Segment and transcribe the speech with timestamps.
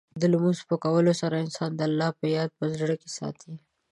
[0.21, 3.53] د لمونځ په کولو سره، انسان د الله یاد په زړه کې ساتي.